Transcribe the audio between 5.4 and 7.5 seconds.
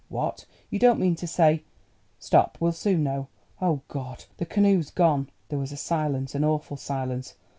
There was a silence, an awful silence.